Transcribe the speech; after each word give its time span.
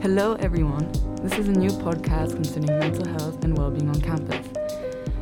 Hello, 0.00 0.34
everyone. 0.34 0.88
This 1.22 1.36
is 1.40 1.48
a 1.48 1.52
new 1.52 1.70
podcast 1.70 2.34
concerning 2.34 2.78
mental 2.78 3.04
health 3.08 3.42
and 3.42 3.58
well 3.58 3.68
being 3.68 3.88
on 3.88 4.00
campus. 4.00 4.46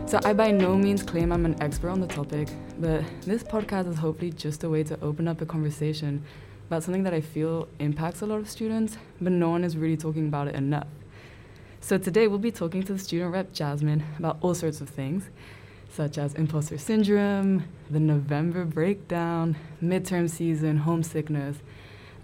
So, 0.05 0.21
I 0.23 0.35
by 0.35 0.51
no 0.51 0.77
means 0.77 1.03
claim 1.03 1.33
I'm 1.33 1.47
an 1.47 1.57
expert 1.63 1.89
on 1.89 1.99
the 1.99 2.07
topic, 2.07 2.49
but 2.79 3.03
this 3.23 3.43
podcast 3.43 3.89
is 3.89 3.97
hopefully 3.97 4.33
just 4.33 4.65
a 4.65 4.69
way 4.69 4.85
to 4.85 5.01
open 5.01 5.29
up 5.29 5.41
a 5.41 5.47
conversation 5.47 6.23
about 6.67 6.83
something 6.83 7.05
that 7.05 7.15
I 7.15 7.23
feel 7.23 7.69
impacts 7.79 8.21
a 8.21 8.27
lot 8.27 8.39
of 8.39 8.51
students, 8.51 8.99
but 9.19 9.33
no 9.33 9.49
one 9.49 9.65
is 9.65 9.79
really 9.79 9.97
talking 9.97 10.29
about 10.29 10.47
it 10.49 10.55
enough. 10.55 10.89
So, 11.81 11.97
today 11.97 12.29
we'll 12.29 12.39
be 12.39 12.53
talking 12.53 12.83
to 12.83 12.93
the 12.93 12.99
student 12.99 13.33
rep 13.33 13.55
Jasmine 13.55 14.05
about 14.19 14.37
all 14.43 14.55
sorts 14.55 14.83
of 14.83 14.91
things, 14.91 15.31
such 15.89 16.19
as 16.19 16.35
imposter 16.35 16.77
syndrome, 16.77 17.65
the 17.91 17.99
November 17.99 18.67
breakdown, 18.67 19.57
midterm 19.83 20.29
season, 20.29 20.77
homesickness, 20.77 21.57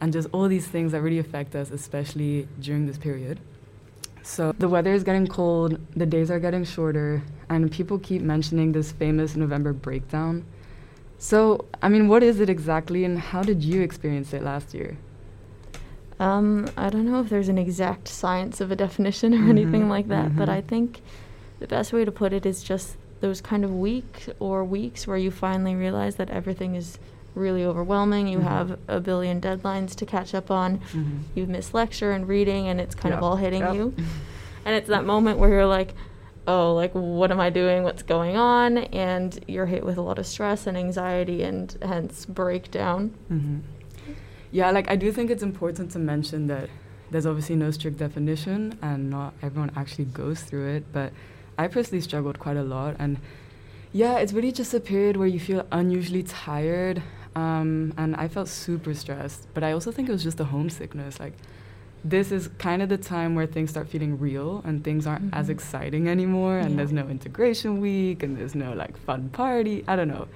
and 0.03 0.13
just 0.13 0.29
all 0.33 0.49
these 0.49 0.67
things 0.67 0.91
that 0.93 1.01
really 1.01 1.21
affect 1.21 1.55
us, 1.55 1.71
especially 1.71 2.49
during 2.61 2.87
this 2.87 2.99
period. 2.99 3.39
So, 4.25 4.53
the 4.59 4.69
weather 4.69 4.93
is 4.93 5.05
getting 5.05 5.29
cold, 5.29 5.79
the 5.97 6.07
days 6.07 6.29
are 6.31 6.41
getting 6.41 6.65
shorter, 6.65 7.23
and 7.49 7.71
people 7.71 7.99
keep 8.01 8.21
mentioning 8.21 8.73
this 8.73 8.91
famous 8.93 9.37
November 9.37 9.73
breakdown. 9.73 10.45
So, 11.19 11.67
I 11.81 11.89
mean, 11.89 12.09
what 12.09 12.25
is 12.25 12.41
it 12.41 12.51
exactly, 12.51 13.05
and 13.05 13.17
how 13.19 13.45
did 13.45 13.63
you 13.63 13.81
experience 13.81 14.33
it 14.33 14.43
last 14.43 14.75
year? 14.75 14.97
Um, 16.19 16.69
I 16.77 16.91
don't 16.91 17.07
know 17.07 17.21
if 17.21 17.29
there's 17.29 17.49
an 17.49 17.59
exact 17.59 18.09
science 18.09 18.61
of 18.61 18.71
a 18.73 18.77
definition 18.77 19.35
or 19.35 19.39
Mhm, 19.39 19.51
anything 19.51 19.89
like 19.89 20.09
that, 20.09 20.37
but 20.37 20.49
mhm. 20.49 20.53
I 20.59 20.61
think 20.61 21.01
the 21.61 21.69
best 21.69 21.93
way 21.93 22.05
to 22.05 22.13
put 22.13 22.33
it 22.33 22.45
is 22.45 22.63
just 22.63 22.97
those 23.21 23.41
kind 23.41 23.65
of 23.65 23.73
week 23.73 24.27
or 24.41 24.65
weeks 24.65 25.07
where 25.07 25.17
you 25.17 25.31
finally 25.31 25.77
realize 25.77 26.17
that 26.17 26.29
everything 26.31 26.75
is 26.75 26.99
really 27.35 27.65
overwhelming. 27.65 28.27
You 28.29 28.39
Mhm. 28.39 28.43
have 28.45 28.79
a 28.89 29.01
billion 29.01 29.41
deadlines 29.41 29.95
to 29.97 30.07
catch 30.07 30.35
up 30.35 30.51
on. 30.51 30.81
You've 31.35 31.49
missed 31.49 31.73
lecture 31.75 32.13
and 32.13 32.29
reading, 32.29 32.69
and 32.69 32.81
it's 32.81 32.95
kind 32.95 33.15
of 33.15 33.23
all 33.23 33.37
hitting 33.37 33.61
yep. 33.63 33.75
you. 33.75 33.95
And 34.65 34.77
it's 34.77 34.89
that 34.89 35.05
moment 35.05 35.39
where 35.41 35.51
you're 35.51 35.67
like, 35.67 35.93
oh, 36.47 36.73
like, 36.75 36.93
what 36.93 37.33
am 37.33 37.41
I 37.41 37.51
doing? 37.51 37.83
What's 37.83 38.03
going 38.05 38.37
on? 38.37 38.79
And 38.79 39.37
you're 39.49 39.67
hit 39.67 39.85
with 39.85 39.97
a 39.97 40.03
lot 40.03 40.21
of 40.21 40.27
stress 40.27 40.69
and 40.69 40.77
anxiety 40.77 41.43
and 41.43 41.77
hence 41.83 42.27
breakdown. 42.27 43.11
hmm 43.29 43.59
Yeah, 44.53 44.71
like 44.71 44.89
I 44.89 44.95
do 44.95 45.11
think 45.11 45.31
it's 45.31 45.43
important 45.43 45.91
to 45.93 45.99
mention 45.99 46.47
that 46.47 46.69
there's 47.11 47.27
obviously 47.27 47.57
no 47.57 47.71
strict 47.73 47.99
definition 47.99 48.79
and 48.83 49.11
not 49.11 49.35
everyone 49.43 49.73
actually 49.77 50.05
goes 50.05 50.43
through 50.43 50.69
it, 50.77 50.85
but 50.93 51.13
I 51.59 51.67
personally 51.69 52.01
struggled 52.01 52.39
quite 52.39 52.57
a 52.57 52.63
lot. 52.63 52.95
And 53.01 53.19
yeah, 53.93 54.19
it's 54.19 54.33
really 54.33 54.53
just 54.53 54.73
a 54.75 54.81
period 54.81 55.17
where 55.17 55.27
you 55.29 55.41
feel 55.41 55.67
unusually 55.73 56.23
tired. 56.23 57.03
Um, 57.35 57.95
and 57.97 58.15
I 58.17 58.29
felt 58.29 58.49
super 58.49 58.93
stressed, 58.95 59.49
but 59.55 59.63
I 59.65 59.73
also 59.73 59.91
think 59.91 60.09
it 60.09 60.13
was 60.13 60.23
just 60.23 60.37
the 60.39 60.45
homesickness. 60.45 61.19
Like, 61.19 61.33
this 62.05 62.31
is 62.33 62.49
kind 62.59 62.83
of 62.83 62.89
the 62.89 62.99
time 62.99 63.35
where 63.35 63.47
things 63.47 63.71
start 63.71 63.89
feeling 63.89 64.19
real 64.19 64.61
and 64.65 64.83
things 64.85 65.07
aren't 65.07 65.33
as 65.33 65.47
Mhm. 65.47 65.51
exciting 65.51 66.09
anymore, 66.09 66.59
and 66.59 66.71
Yeah. 66.71 66.77
there's 66.79 66.93
no 66.93 67.09
integration 67.09 67.81
week 67.81 68.23
and 68.23 68.37
there's 68.37 68.55
no 68.55 68.73
like 68.75 68.97
fun 68.97 69.29
party. 69.31 69.85
I 69.87 69.97
don't 69.97 70.09
know. 70.09 70.27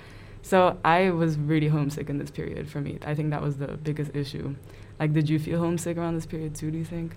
So 0.42 0.76
I 0.84 1.10
was 1.10 1.36
really 1.36 1.66
homesick 1.68 2.08
in 2.08 2.18
this 2.18 2.30
period 2.30 2.68
for 2.68 2.80
me. 2.80 2.98
I 3.04 3.14
think 3.14 3.30
that 3.30 3.42
was 3.42 3.56
the 3.56 3.76
biggest 3.82 4.14
issue. 4.14 4.54
Like, 5.00 5.12
did 5.12 5.28
you 5.28 5.38
feel 5.40 5.58
homesick 5.58 5.96
around 5.98 6.14
this 6.14 6.24
period 6.26 6.54
too, 6.54 6.70
do 6.70 6.78
you 6.78 6.84
think? 6.84 7.16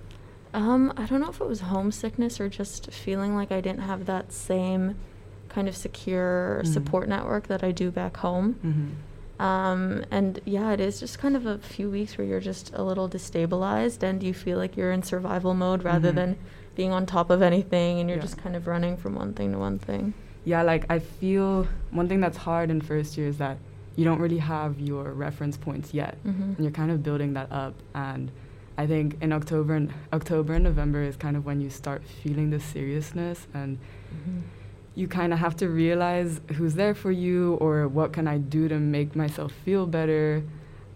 Um, 0.52 0.92
I 0.98 1.06
don't 1.06 1.22
know 1.22 1.30
if 1.30 1.40
it 1.40 1.48
was 1.48 1.62
homesickness 1.62 2.42
or 2.42 2.50
just 2.50 2.92
feeling 2.92 3.36
like 3.36 3.52
I 3.52 3.62
didn't 3.62 3.82
have 3.84 4.08
that 4.08 4.32
same 4.34 4.96
kind 5.48 5.68
of 5.68 5.76
secure 5.78 6.62
Mhm. 6.64 6.68
support 6.74 7.08
network 7.08 7.48
that 7.48 7.64
I 7.64 7.72
do 7.72 7.92
back 7.92 8.18
home. 8.18 8.56
Mm-hmm. 8.66 8.88
Um, 9.40 10.04
and 10.12 10.40
yeah, 10.46 10.72
it 10.74 10.80
is 10.80 11.00
just 11.00 11.18
kind 11.20 11.36
of 11.38 11.46
a 11.46 11.58
few 11.60 11.90
weeks 11.90 12.18
where 12.18 12.28
you're 12.28 12.40
just 12.42 12.72
a 12.74 12.84
little 12.84 13.08
destabilized 13.10 14.04
and 14.04 14.22
you 14.22 14.34
feel 14.34 14.58
like 14.58 14.76
you're 14.76 14.92
in 14.92 15.02
survival 15.04 15.54
mode 15.54 15.84
rather 15.84 16.12
Mhm. 16.12 16.16
than 16.16 16.38
being 16.76 16.92
on 16.92 17.06
top 17.06 17.30
of 17.30 17.42
anything 17.42 18.00
and 18.00 18.10
you're 18.10 18.18
Yeah. 18.18 18.22
just 18.24 18.38
kind 18.38 18.56
of 18.56 18.68
running 18.68 18.98
from 18.98 19.16
one 19.16 19.34
thing 19.34 19.54
to 19.54 19.58
one 19.58 19.80
thing. 19.80 20.14
Yeah, 20.44 20.62
like 20.64 20.86
I 20.90 21.00
feel 21.00 21.68
one 21.92 22.08
thing 22.10 22.20
that's 22.20 22.38
hard 22.38 22.70
in 22.70 22.82
first 22.82 23.18
year 23.18 23.28
is 23.28 23.38
that 23.38 23.58
you 23.96 24.06
don't 24.06 24.20
really 24.20 24.38
have 24.40 24.80
your 24.80 25.12
reference 25.14 25.58
points 25.58 25.94
yet. 25.94 26.18
Mm-hmm. 26.26 26.44
And 26.44 26.60
you're 26.60 26.72
kind 26.72 26.92
of 26.92 27.02
building 27.04 27.34
that 27.34 27.52
up. 27.52 27.76
And 27.96 28.32
I 28.78 28.88
think 28.88 29.18
in 29.22 29.32
October 29.34 29.74
and 29.76 29.92
October 30.14 30.54
and 30.54 30.64
November 30.64 31.02
is 31.02 31.16
kind 31.18 31.36
of 31.36 31.46
when 31.46 31.60
you 31.62 31.70
start 31.70 32.04
feeling 32.04 32.50
the 32.50 32.60
seriousness 32.60 33.48
and 33.54 33.78
Mm-hmm. 34.14 34.40
You 35.00 35.08
kind 35.08 35.32
of 35.32 35.40
have 35.40 35.56
to 35.56 35.70
realize 35.70 36.42
who's 36.56 36.74
there 36.76 36.94
for 36.94 37.10
you 37.12 37.54
or 37.56 37.88
what 37.88 38.12
can 38.12 38.28
I 38.28 38.38
do 38.38 38.68
to 38.68 38.78
make 38.78 39.16
myself 39.16 39.54
feel 39.66 39.88
better. 39.88 40.44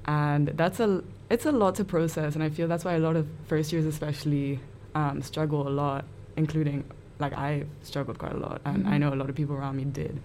And 0.05 0.49
that's 0.49 0.79
a 0.81 1.01
it's 1.29 1.45
a 1.45 1.51
lot 1.51 1.75
to 1.75 1.85
process 1.85 2.35
and 2.35 2.43
I 2.43 2.49
feel 2.49 2.67
that's 2.67 2.83
why 2.83 2.93
a 2.95 2.99
lot 2.99 3.15
of 3.15 3.25
first 3.47 3.71
years 3.71 3.85
especially 3.85 4.59
um, 4.93 5.21
struggle 5.21 5.67
a 5.67 5.73
lot, 5.83 6.03
including 6.35 6.83
like 7.17 7.33
I 7.33 7.63
struggled 7.83 8.17
quite 8.19 8.33
a 8.33 8.37
lot 8.37 8.59
and 8.65 8.85
I 8.87 8.95
Mhm. 8.95 8.99
know 8.99 9.13
a 9.13 9.19
lot 9.21 9.29
of 9.29 9.35
people 9.35 9.55
around 9.55 9.77
me 9.77 9.85
did. 9.85 10.19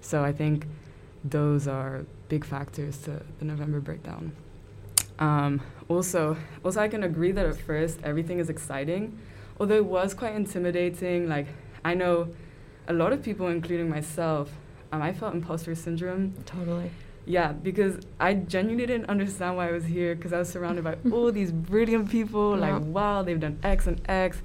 So 0.00 0.22
I 0.22 0.32
think 0.32 0.66
those 1.24 1.66
are 1.66 2.04
big 2.28 2.44
factors 2.44 2.98
to 3.06 3.12
the 3.40 3.44
November 3.44 3.80
breakdown. 3.80 4.32
Um, 5.18 5.60
also, 5.88 6.36
also 6.64 6.80
I 6.80 6.88
can 6.88 7.02
agree 7.02 7.32
that 7.32 7.44
at 7.46 7.56
first 7.70 7.98
everything 8.04 8.38
is 8.38 8.48
exciting, 8.48 9.18
although 9.58 9.76
it 9.84 9.86
was 9.98 10.14
quite 10.14 10.34
intimidating. 10.36 11.28
Like 11.28 11.48
I 11.84 11.94
know 11.94 12.28
a 12.88 12.92
lot 12.92 13.12
of 13.12 13.22
people, 13.22 13.48
including 13.48 13.88
myself, 13.88 14.52
um, 14.92 15.02
I 15.02 15.12
felt 15.12 15.34
imposter 15.34 15.74
syndrome. 15.74 16.34
Totally. 16.44 16.90
Yeah, 17.24 17.52
because 17.52 17.98
I 18.20 18.34
genuinely 18.34 18.86
didn't 18.86 19.08
understand 19.08 19.56
why 19.56 19.68
I 19.68 19.72
was 19.72 19.84
here 19.84 20.14
because 20.14 20.32
I 20.32 20.38
was 20.38 20.48
surrounded 20.48 20.84
by 20.84 20.96
all 21.10 21.32
these 21.32 21.50
brilliant 21.50 22.10
people. 22.10 22.58
Yeah. 22.58 22.74
Like, 22.74 22.84
wow, 22.84 23.22
they've 23.22 23.40
done 23.40 23.58
X 23.62 23.86
and 23.86 24.00
X, 24.08 24.40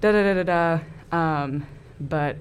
da 0.00 0.12
da 0.12 0.22
da 0.22 0.42
da 0.42 0.80
da. 1.10 1.16
Um, 1.16 1.66
but 1.98 2.36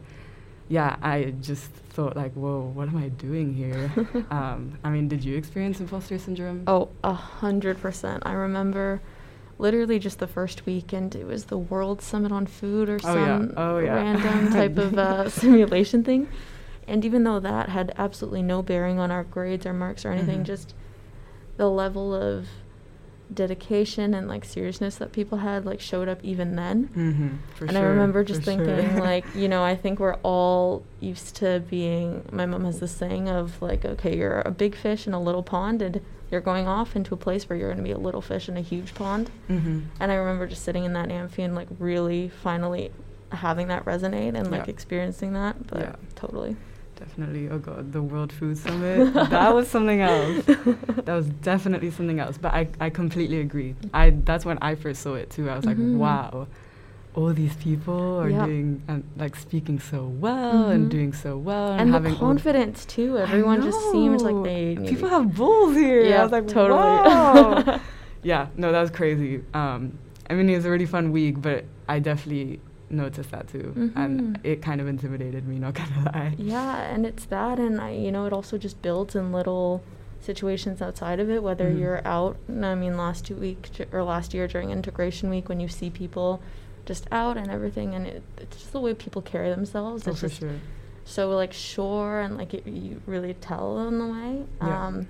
yeah, 0.68 0.98
I 1.02 1.34
just 1.42 1.72
thought 1.90 2.18
like, 2.18 2.34
whoa, 2.34 2.72
what 2.74 2.90
am 2.90 2.98
I 2.98 3.08
doing 3.08 3.54
here? 3.54 3.92
um, 4.30 4.78
I 4.84 4.90
mean, 4.90 5.08
did 5.08 5.24
you 5.24 5.38
experience 5.38 5.80
imposter 5.80 6.18
syndrome? 6.18 6.64
Oh, 6.68 6.90
a 7.04 7.14
hundred 7.14 7.80
percent. 7.82 8.24
I 8.26 8.34
remember 8.34 9.02
literally 9.60 10.00
just 10.00 10.20
the 10.20 10.28
first 10.28 10.66
week, 10.66 10.94
and 10.94 11.14
it 11.16 11.26
was 11.26 11.46
the 11.46 11.58
World 11.58 12.02
Summit 12.02 12.32
on 12.32 12.46
Food 12.46 12.90
or 12.90 13.00
Oh, 13.04 13.16
yeah. 13.16 13.38
some 13.40 13.54
Oh, 13.58 13.78
yeah. 13.80 13.94
random 13.96 14.50
type 14.52 14.78
of 14.78 14.98
uh, 14.98 15.30
simulation 15.42 16.04
thing. 16.04 16.28
And 16.88 17.04
even 17.04 17.24
though 17.24 17.40
that 17.40 17.70
had 17.70 17.94
absolutely 17.98 18.42
no 18.44 18.62
bearing 18.62 19.00
on 19.00 19.12
our 19.12 19.24
grades 19.24 19.66
or 19.66 19.74
marks 19.74 20.06
or 20.06 20.12
anything, 20.12 20.42
Mhm. 20.42 20.46
just 20.46 20.74
the 21.58 21.70
level 21.70 22.14
of 22.14 22.48
dedication 23.34 24.14
and 24.14 24.28
like 24.28 24.46
seriousness 24.46 24.96
that 24.96 25.12
people 25.12 25.40
had 25.40 25.66
like 25.66 25.82
showed 25.82 26.08
up 26.08 26.24
even 26.24 26.56
then. 26.56 26.88
Mm-hmm, 26.90 27.64
and 27.64 27.72
sure, 27.72 27.80
I 27.80 27.84
remember 27.84 28.24
just 28.24 28.44
for 28.44 28.52
sure. 28.52 28.66
thinking, 28.66 29.00
like, 29.04 29.26
you 29.36 29.48
know, 29.48 29.64
I 29.64 29.76
think 29.76 30.00
we're 30.00 30.16
all 30.24 30.84
used 31.00 31.36
to 31.38 31.62
being. 31.70 32.24
My 32.32 32.46
mom 32.46 32.66
has 32.66 32.80
this 32.80 32.92
saying 32.92 33.30
of, 33.30 33.62
like, 33.62 33.86
okay, 33.86 34.16
you're 34.18 34.42
a 34.42 34.52
big 34.52 34.76
fish 34.76 35.08
in 35.08 35.14
a 35.14 35.22
little 35.22 35.44
pond, 35.44 35.82
and 35.82 36.02
you're 36.32 36.42
going 36.42 36.68
off 36.68 36.96
into 36.96 37.14
a 37.14 37.18
place 37.18 37.48
where 37.48 37.58
you're 37.58 37.70
going 37.70 37.78
to 37.78 37.84
be 37.84 37.92
a 37.92 37.98
little 37.98 38.22
fish 38.22 38.50
in 38.50 38.58
a 38.58 38.62
huge 38.62 38.94
pond. 38.94 39.30
mm-hmm. 39.50 39.82
And 40.00 40.12
I 40.12 40.16
remember 40.16 40.48
just 40.48 40.64
sitting 40.64 40.84
in 40.86 40.94
that 40.94 41.10
amphi 41.12 41.42
and, 41.44 41.56
like, 41.56 41.68
really 41.80 42.30
finally 42.30 42.92
having 43.32 43.68
that 43.68 43.86
resonate 43.86 44.36
and, 44.36 44.50
like, 44.52 44.68
Yeah. 44.68 44.72
experiencing 44.74 45.34
that. 45.34 45.68
But 45.68 45.80
Yeah. 45.80 45.96
totally. 46.16 46.56
Definitely. 47.00 47.50
Oh 47.50 47.60
god, 47.60 47.94
the 47.94 48.02
World 48.02 48.32
Food 48.34 48.58
Summit. 48.58 49.14
that 49.14 49.54
was 49.54 49.68
something 49.68 50.02
else. 50.02 50.46
That 51.06 51.16
was 51.16 51.28
definitely 51.28 51.92
something 51.92 52.20
else. 52.20 52.38
But 52.38 52.54
I, 52.54 52.68
I 52.82 52.90
completely 52.90 53.40
agree. 53.40 53.76
I 53.94 54.10
that's 54.10 54.44
when 54.46 54.58
I 54.62 54.76
first 54.76 55.02
saw 55.02 55.14
it 55.14 55.30
too. 55.30 55.50
I 55.50 55.56
was 55.56 55.64
like, 55.66 55.78
Mhm. 55.78 55.94
wow, 55.98 56.48
all 57.16 57.32
these 57.34 57.56
people 57.56 58.20
are 58.20 58.30
Yeah. 58.30 58.46
doing 58.46 58.82
and 58.88 59.04
like 59.16 59.36
speaking 59.36 59.80
so 59.80 60.08
well 60.08 60.70
and 60.70 60.88
Mhm. 60.88 60.90
doing 60.90 61.14
so 61.14 61.38
well 61.38 61.72
and, 61.72 61.82
And, 61.82 61.92
having 61.92 62.14
the 62.16 62.20
all 62.20 62.28
confidence, 62.34 62.84
too. 62.86 63.18
Everyone 63.18 63.62
just 63.62 63.80
seemed 63.92 64.22
like 64.22 64.44
they. 64.44 64.76
people 64.88 65.08
have 65.10 65.34
balls 65.36 65.76
here. 65.76 66.04
Yeah, 66.04 66.24
like, 66.26 66.48
totally. 66.48 66.98
wow. 66.98 67.80
yeah, 68.24 68.48
no, 68.58 68.72
that 68.72 68.82
was 68.82 68.92
crazy. 68.92 69.42
Um, 69.54 69.98
I 70.30 70.34
mean, 70.34 70.50
it 70.50 70.56
was 70.56 70.66
a 70.66 70.70
really 70.72 70.86
fun 70.86 71.12
week, 71.12 71.42
but 71.42 71.64
I 71.88 72.00
definitely 72.00 72.60
noticed 72.90 73.32
that 73.32 73.48
too, 73.48 73.92
and 73.96 74.38
Mhm. 74.38 74.40
it 74.46 74.62
kind 74.62 74.80
of 74.82 74.88
intimidated 74.88 75.48
me. 75.48 75.60
Not 75.60 75.74
gonna 75.74 76.06
lie. 76.14 76.36
Yeah, 76.38 76.78
and 76.94 77.06
it's 77.06 77.26
that, 77.26 77.60
and 77.60 77.80
I, 77.82 77.92
you 77.92 78.12
know, 78.12 78.26
it 78.26 78.34
also 78.34 78.58
just 78.58 78.82
builds 78.82 79.16
in 79.16 79.32
little 79.32 79.84
situations 80.20 80.82
outside 80.82 81.20
of 81.20 81.30
it. 81.30 81.44
Whether 81.44 81.70
Mhm. 81.72 81.80
you're 81.80 82.02
out, 82.08 82.38
I 82.50 82.76
mean, 82.76 82.98
last 82.98 83.26
two 83.26 83.36
week 83.36 83.70
or 83.92 84.04
last 84.04 84.34
year 84.34 84.48
during 84.48 84.72
integration 84.72 85.30
week, 85.30 85.50
when 85.50 85.60
you 85.60 85.68
see 85.68 85.90
people 85.90 86.42
just 86.86 87.08
out 87.12 87.38
and 87.38 87.50
everything, 87.50 87.94
and 87.94 88.08
it, 88.08 88.24
it's 88.38 88.58
just 88.58 88.72
the 88.74 88.80
way 88.80 88.94
people 88.94 89.22
carry 89.22 89.50
themselves. 89.50 90.08
Oh, 90.08 90.12
it's 90.12 90.22
for 90.22 90.28
just 90.28 90.40
sure. 90.40 90.52
so 91.06 91.30
like 91.36 91.52
sure, 91.54 92.22
and 92.22 92.38
like 92.38 92.54
it, 92.54 92.66
you 92.66 93.02
really 93.06 93.34
tell 93.36 93.86
in 93.88 94.00
the 94.00 94.08
way. 94.08 94.44
Yeah. 94.62 94.88
Um, 94.88 95.08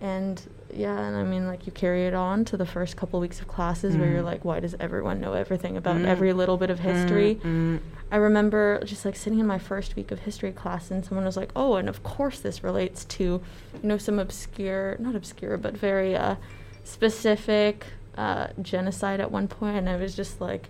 and 0.00 0.42
yeah, 0.74 0.98
and 0.98 1.16
I 1.16 1.22
mean, 1.22 1.46
like 1.46 1.66
you 1.66 1.72
carry 1.72 2.06
it 2.06 2.12
on 2.14 2.44
to 2.46 2.56
the 2.56 2.66
first 2.66 2.96
couple 2.96 3.18
weeks 3.20 3.40
of 3.40 3.48
classes 3.48 3.96
where 3.96 4.10
you're 4.10 4.22
Mm. 4.22 4.26
like, 4.32 4.44
why 4.44 4.60
does 4.60 4.74
everyone 4.78 5.20
know 5.20 5.32
everything 5.32 5.76
about 5.76 5.96
Mm. 5.96 6.06
every 6.06 6.32
little 6.32 6.56
bit 6.58 6.68
of 6.70 6.80
history? 6.80 7.36
Mm, 7.42 7.76
mm. 7.76 7.80
I 8.10 8.16
remember 8.16 8.80
just 8.84 9.04
like 9.04 9.16
sitting 9.16 9.38
in 9.38 9.46
my 9.46 9.58
first 9.58 9.96
week 9.96 10.10
of 10.10 10.20
history 10.20 10.52
class 10.52 10.90
and 10.90 11.04
someone 11.04 11.24
was 11.24 11.36
like, 11.36 11.50
"Oh, 11.56 11.76
and 11.76 11.88
of 11.88 12.02
course 12.02 12.40
this 12.40 12.62
relates 12.62 13.04
to, 13.16 13.24
you 13.24 13.40
know, 13.88 13.96
some 13.96 14.18
obscure, 14.18 14.96
not 14.98 15.14
obscure, 15.16 15.56
but 15.56 15.76
very 15.76 16.14
uh, 16.14 16.36
specific 16.84 17.86
uh, 18.16 18.46
genocide 18.62 19.20
at 19.20 19.30
one 19.30 19.46
point, 19.48 19.76
and 19.76 19.88
I 19.88 19.96
was 19.96 20.14
just 20.16 20.40
like, 20.40 20.68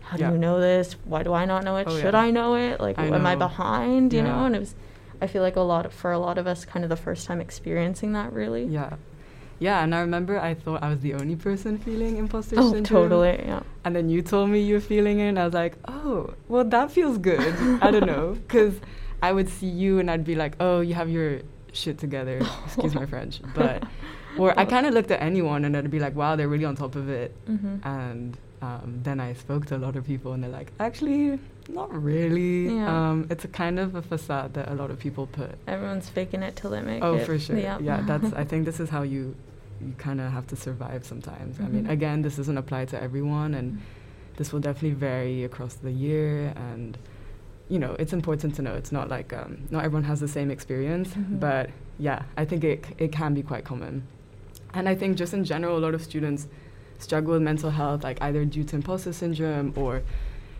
how 0.00 0.16
do 0.16 0.22
Yeah. 0.24 0.32
you 0.32 0.38
know 0.38 0.60
this? 0.60 0.96
Why 1.04 1.22
do 1.22 1.32
I 1.32 1.44
not 1.44 1.62
know 1.62 1.76
it? 1.76 1.86
Oh, 1.88 1.96
Should 2.00 2.14
yeah. 2.14 2.20
I 2.20 2.30
know 2.32 2.54
it? 2.56 2.80
Like, 2.80 2.98
I 2.98 3.06
am 3.06 3.24
I 3.26 3.34
know. 3.34 3.38
behind? 3.38 4.12
You 4.12 4.20
Yeah. 4.20 4.24
know, 4.28 4.44
and 4.46 4.56
it 4.56 4.60
was. 4.60 4.74
I 5.20 5.26
feel 5.26 5.42
like 5.42 5.56
a 5.56 5.60
lot 5.62 5.86
of, 5.86 5.92
for 5.92 6.12
a 6.12 6.18
lot 6.18 6.38
of 6.38 6.46
us, 6.46 6.64
kind 6.64 6.84
of 6.84 6.88
the 6.88 6.96
first 6.96 7.26
time 7.26 7.40
experiencing 7.40 8.12
that. 8.12 8.32
Really. 8.32 8.64
Yeah. 8.64 8.94
Yeah, 9.60 9.82
and 9.82 9.92
I 9.92 10.00
remember 10.00 10.38
I 10.38 10.54
thought 10.54 10.84
I 10.84 10.88
was 10.88 11.00
the 11.00 11.14
only 11.14 11.34
person 11.34 11.78
feeling 11.78 12.16
imposter 12.16 12.54
Oh, 12.58 12.70
syndrome. 12.72 13.08
totally. 13.08 13.44
Yeah. 13.44 13.62
And 13.84 13.96
then 13.96 14.08
you 14.08 14.22
told 14.22 14.50
me 14.50 14.60
you're 14.60 14.80
feeling 14.80 15.18
it, 15.18 15.28
and 15.30 15.38
I 15.38 15.44
was 15.44 15.52
like, 15.54 15.74
oh, 15.88 16.32
well, 16.46 16.62
that 16.64 16.92
feels 16.92 17.18
good. 17.18 17.40
I 17.82 17.90
don't 17.90 18.06
know. 18.06 18.36
Because 18.46 18.74
I 19.20 19.32
would 19.32 19.48
see 19.48 19.66
you 19.66 19.98
and 19.98 20.08
I'd 20.12 20.22
be 20.24 20.36
like, 20.36 20.54
oh, 20.60 20.78
you 20.80 20.94
have 20.94 21.10
your 21.10 21.40
shit 21.72 21.98
together. 21.98 22.38
Excuse 22.66 22.94
my 22.94 23.04
French. 23.06 23.40
But, 23.54 23.82
or 24.38 24.56
I 24.56 24.64
kind 24.64 24.86
of 24.86 24.94
looked 24.94 25.10
at 25.10 25.20
anyone 25.20 25.64
and 25.64 25.76
I'd 25.76 25.90
be 25.90 25.98
like, 25.98 26.14
wow, 26.14 26.36
they're 26.36 26.46
really 26.46 26.64
on 26.64 26.76
top 26.76 26.94
of 26.94 27.08
it. 27.08 27.34
Mm-hmm. 27.48 27.76
And 27.88 28.38
um, 28.62 29.00
then 29.02 29.18
I 29.18 29.32
spoke 29.32 29.66
to 29.66 29.76
a 29.76 29.78
lot 29.86 29.96
of 29.96 30.06
people, 30.06 30.34
and 30.34 30.42
they're 30.44 30.50
like, 30.50 30.70
actually, 30.78 31.40
not 31.68 31.92
really. 32.02 32.74
Yeah. 32.74 33.10
Um, 33.10 33.26
it's 33.30 33.44
a 33.44 33.48
kind 33.48 33.78
of 33.78 33.94
a 33.94 34.02
facade 34.02 34.54
that 34.54 34.70
a 34.70 34.74
lot 34.74 34.90
of 34.90 34.98
people 34.98 35.26
put. 35.26 35.52
Everyone's 35.66 36.08
faking 36.08 36.42
it 36.42 36.56
till 36.56 36.70
they 36.70 36.80
make 36.80 37.02
Oh, 37.04 37.16
it. 37.16 37.22
Oh, 37.22 37.24
for 37.24 37.38
sure. 37.38 37.58
Yeah. 37.58 37.78
Yeah, 37.80 38.02
that's. 38.06 38.32
I 38.42 38.44
think 38.44 38.64
this 38.64 38.80
is 38.80 38.88
how 38.88 39.02
you, 39.02 39.34
you 39.80 39.92
kind 39.98 40.20
of 40.20 40.32
have 40.32 40.46
to 40.48 40.56
survive 40.56 41.04
sometimes. 41.04 41.60
I 41.60 41.68
mean, 41.68 41.84
Mhm. 41.86 41.90
again, 41.90 42.22
this 42.22 42.36
doesn't 42.36 42.56
apply 42.58 42.86
to 42.86 43.02
everyone, 43.02 43.54
and 43.54 43.80
this 44.36 44.52
will 44.52 44.60
definitely 44.60 44.92
vary 44.98 45.44
across 45.44 45.74
the 45.74 45.90
year. 45.92 46.52
And 46.56 46.96
you 47.68 47.78
know, 47.78 47.94
it's 47.98 48.14
important 48.14 48.54
to 48.54 48.62
know 48.62 48.72
it's 48.74 48.92
not 48.92 49.10
like 49.10 49.32
um, 49.34 49.58
not 49.70 49.84
everyone 49.84 50.04
has 50.04 50.20
the 50.20 50.28
same 50.28 50.50
experience, 50.50 51.10
Mhm. 51.10 51.38
but 51.38 51.68
yeah, 51.98 52.22
I 52.36 52.44
think 52.46 52.64
it 52.64 52.84
it 52.98 53.12
can 53.12 53.34
be 53.34 53.42
quite 53.42 53.64
common. 53.64 54.04
And 54.72 54.88
I 54.88 54.94
think 54.94 55.16
just 55.18 55.34
in 55.34 55.44
general, 55.44 55.76
a 55.76 55.82
lot 55.86 55.94
of 55.94 56.02
students 56.02 56.48
struggle 56.98 57.34
with 57.34 57.42
mental 57.42 57.70
health, 57.70 58.02
like 58.04 58.18
either 58.22 58.44
due 58.46 58.64
to 58.64 58.76
imposter 58.76 59.12
syndrome 59.12 59.72
or 59.76 60.02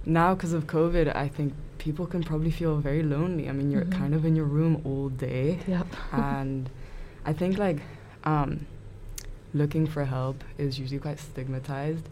now 0.09 0.35
because 0.35 0.53
of 0.53 0.67
COVID. 0.67 1.15
I 1.15 1.29
think 1.29 1.53
people 1.79 2.07
can 2.07 2.23
probably 2.25 2.51
feel 2.51 2.77
very 2.79 3.03
lonely. 3.03 3.49
I 3.49 3.53
mean, 3.53 3.71
you're 3.71 3.85
Mhm. 3.85 3.93
kind 4.01 4.15
of 4.15 4.25
in 4.25 4.35
your 4.35 4.47
room 4.47 4.81
all 4.85 5.09
day 5.11 5.59
Yep. 5.69 5.87
and 6.13 6.69
I 7.25 7.33
think 7.33 7.59
like 7.59 7.81
um, 8.25 8.67
looking 9.55 9.87
for 9.87 10.05
help 10.05 10.43
is 10.59 10.79
usually 10.79 10.99
quite 11.01 11.19
stigmatized. 11.21 12.09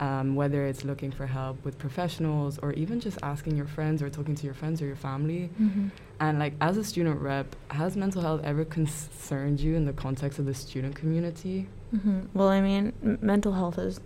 Um, 0.00 0.34
whether 0.34 0.66
it's 0.66 0.84
looking 0.84 1.12
for 1.12 1.26
help 1.26 1.64
with 1.64 1.78
professionals 1.78 2.58
or 2.58 2.72
even 2.72 2.98
just 2.98 3.16
asking 3.22 3.56
your 3.56 3.66
friends 3.66 4.02
or 4.02 4.10
talking 4.10 4.34
to 4.34 4.44
your 4.44 4.52
friends 4.54 4.82
or 4.82 4.86
your 4.86 4.96
family. 4.96 5.50
Mm-hmm. 5.62 5.88
And 6.18 6.38
like 6.40 6.54
as 6.60 6.76
a 6.76 6.82
student 6.82 7.20
rep, 7.20 7.54
has 7.70 7.96
mental 7.96 8.20
health 8.20 8.40
ever 8.42 8.64
concerned 8.64 9.60
you 9.60 9.76
in 9.76 9.84
the 9.84 9.92
context 9.92 10.40
of 10.40 10.46
the 10.46 10.54
student 10.54 10.96
community? 10.96 11.68
hmm 11.92 12.20
Well, 12.34 12.48
I 12.48 12.60
mean, 12.60 12.92
m- 13.04 13.18
mental 13.22 13.52
health 13.52 13.78
is 13.78 14.00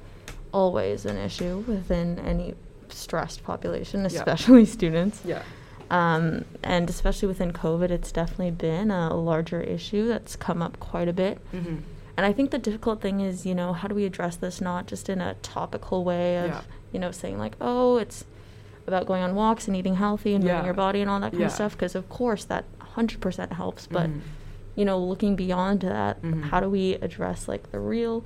always 0.53 1.07
an 1.07 1.17
issue 1.17 1.65
within 1.67 2.19
any 2.19 2.55
stressed 2.99 3.43
population, 3.45 4.01
Yeah. 4.01 4.07
especially 4.09 4.65
students. 4.79 5.23
Yeah. 5.25 5.43
Um, 5.91 6.45
and 6.63 6.91
especially 6.91 7.29
within 7.29 7.53
COVID, 7.53 7.91
it's 7.91 8.13
definitely 8.13 8.51
been 8.51 8.91
a 8.91 9.15
larger 9.15 9.61
issue 9.63 10.07
that's 10.07 10.37
come 10.37 10.61
up 10.61 10.79
quite 10.81 11.09
a 11.09 11.13
bit. 11.15 11.39
Mm-hmm. 11.53 11.77
And 12.17 12.27
I 12.27 12.33
think 12.33 12.51
the 12.51 12.59
difficult 12.59 13.01
thing 13.01 13.21
is, 13.21 13.47
you 13.47 13.55
know, 13.55 13.73
how 13.73 13.89
do 13.89 13.95
we 13.95 14.05
address 14.05 14.37
this 14.37 14.61
not 14.61 14.87
just 14.87 15.09
in 15.09 15.21
a 15.21 15.35
topical 15.35 16.05
way 16.05 16.37
of, 16.39 16.51
Yeah. 16.51 16.61
you 16.93 16.99
know, 17.01 17.11
saying 17.11 17.39
like, 17.39 17.55
oh, 17.61 17.97
it's 17.97 18.25
about 18.87 19.07
going 19.07 19.23
on 19.23 19.35
walks 19.35 19.67
and 19.69 19.77
eating 19.77 19.95
healthy 19.97 20.35
and 20.35 20.43
Yeah. 20.45 20.55
moving 20.55 20.65
your 20.67 20.75
body 20.75 21.01
and 21.01 21.09
all 21.11 21.21
that 21.21 21.31
kind 21.31 21.41
Yeah. 21.41 21.47
of 21.47 21.53
stuff, 21.53 21.73
because 21.73 21.95
of 21.95 22.09
course 22.09 22.45
that 22.45 22.65
100% 22.81 23.53
helps. 23.53 23.87
But 23.87 24.09
Mhm. 24.11 24.21
you 24.75 24.85
know, 24.85 24.99
looking 24.99 25.37
beyond 25.37 25.81
that, 25.81 26.21
Mhm. 26.23 26.45
how 26.51 26.61
do 26.61 26.69
we 26.69 26.95
address 26.97 27.49
like 27.49 27.71
the 27.73 27.81
real 27.81 28.25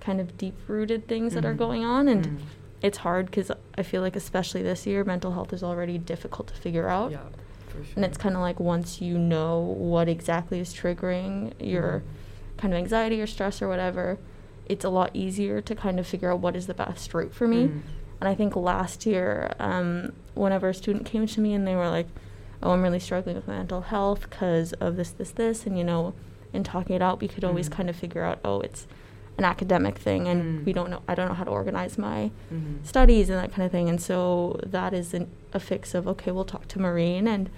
kind 0.00 0.20
of 0.20 0.36
deep 0.38 0.54
rooted 0.66 1.06
things 1.08 1.34
that 1.34 1.44
are 1.44 1.54
Mhm. 1.54 1.58
going 1.58 1.84
on? 1.84 2.08
And 2.08 2.26
Mhm. 2.26 2.36
It's 2.86 2.98
hard 2.98 3.26
because 3.26 3.50
I 3.76 3.82
feel 3.82 4.00
like, 4.02 4.16
especially 4.16 4.62
this 4.62 4.86
year, 4.86 5.02
mental 5.04 5.32
health 5.32 5.52
is 5.52 5.62
already 5.62 5.98
difficult 5.98 6.46
to 6.48 6.54
figure 6.54 6.88
out. 6.88 7.10
yeah, 7.10 7.18
for 7.68 7.78
sure. 7.84 7.92
And 7.96 8.04
it's 8.04 8.16
kind 8.16 8.34
of 8.36 8.40
like 8.42 8.58
once 8.60 9.00
you 9.00 9.18
know 9.18 9.58
what 9.60 10.08
exactly 10.08 10.60
is 10.60 10.72
triggering 10.72 11.52
your 11.58 12.00
Mhm. 12.00 12.58
kind 12.60 12.72
of 12.72 12.78
anxiety 12.78 13.20
or 13.20 13.26
stress 13.26 13.60
or 13.60 13.68
whatever, 13.68 14.18
it's 14.66 14.84
a 14.84 14.88
lot 14.88 15.10
easier 15.14 15.60
to 15.60 15.74
kind 15.74 15.98
of 15.98 16.06
figure 16.06 16.30
out 16.32 16.38
what 16.40 16.54
is 16.56 16.66
the 16.68 16.74
best 16.74 17.12
route 17.12 17.34
for 17.34 17.46
me. 17.48 17.66
Mhm. 17.68 17.82
And 18.20 18.28
I 18.28 18.34
think 18.34 18.54
last 18.56 19.04
year, 19.04 19.52
um, 19.58 20.12
whenever 20.34 20.68
a 20.68 20.74
student 20.74 21.04
came 21.06 21.26
to 21.26 21.40
me 21.40 21.52
and 21.54 21.66
they 21.66 21.74
were 21.76 21.88
like, 21.90 22.08
"Oh, 22.62 22.70
I'm 22.70 22.82
really 22.82 22.98
struggling 23.00 23.36
with 23.36 23.46
my 23.48 23.56
mental 23.58 23.82
health 23.82 24.22
because 24.30 24.72
of 24.74 24.96
this, 24.96 25.10
this, 25.10 25.32
this," 25.32 25.66
and 25.66 25.76
you 25.76 25.84
know, 25.84 26.14
in 26.52 26.62
talking 26.64 26.96
it 26.96 27.02
out, 27.02 27.20
we 27.20 27.28
could 27.28 27.44
always 27.44 27.68
Mhm. 27.68 27.72
kind 27.72 27.90
of 27.90 27.96
figure 27.96 28.22
out, 28.22 28.38
"Oh, 28.44 28.60
it's 28.60 28.86
an 29.38 29.44
academic 29.44 29.98
thing, 29.98 30.26
and 30.28 30.42
Mm. 30.62 30.64
we 30.64 30.72
don't 30.72 30.90
know. 30.90 31.02
I 31.06 31.14
don't 31.14 31.28
know 31.28 31.34
how 31.34 31.44
to 31.44 31.50
organize 31.50 31.98
my 31.98 32.30
Mhm. 32.52 32.84
studies 32.86 33.28
and 33.28 33.38
that 33.38 33.52
kind 33.52 33.64
of 33.66 33.70
thing." 33.72 33.88
And 33.88 34.00
so 34.00 34.58
that 34.64 34.94
is 34.94 35.12
an, 35.14 35.28
a 35.52 35.60
fix 35.60 35.94
of 35.94 36.08
okay, 36.08 36.30
we'll 36.30 36.44
talk 36.44 36.66
to 36.68 36.80
Marine 36.80 37.26
and 37.28 37.50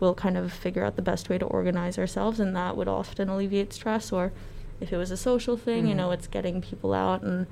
we'll 0.00 0.14
kind 0.14 0.36
of 0.38 0.50
figure 0.52 0.82
out 0.84 0.96
the 0.96 1.02
best 1.02 1.28
way 1.28 1.36
to 1.36 1.44
organize 1.46 1.98
ourselves, 1.98 2.40
and 2.40 2.56
that 2.56 2.76
would 2.76 2.88
often 2.88 3.28
alleviate 3.28 3.72
stress. 3.74 4.10
Or 4.12 4.32
if 4.80 4.92
it 4.94 4.96
was 4.96 5.10
a 5.10 5.16
social 5.16 5.56
thing, 5.58 5.86
you 5.86 5.92
Mhm. 5.92 5.98
know, 5.98 6.10
it's 6.10 6.26
getting 6.26 6.62
people 6.62 6.94
out 6.94 7.22
and 7.22 7.46